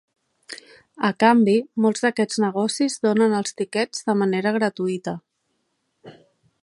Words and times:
A 1.09 1.09
canvi, 1.23 1.53
molts 1.85 2.01
d'aquests 2.07 2.39
negocis 2.45 2.97
donen 3.05 3.37
els 3.41 3.53
tiquets 3.61 4.01
de 4.09 4.17
manera 4.23 4.55
gratuïta. 4.57 5.15